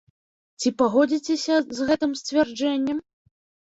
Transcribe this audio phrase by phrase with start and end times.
[0.61, 3.09] Ці пагодзіцеся з гэтым сцвярджэннем?